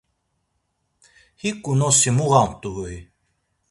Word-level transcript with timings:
Hiǩu 1.41 1.71
nosi 1.79 2.11
muğamt̆ui? 2.17 2.95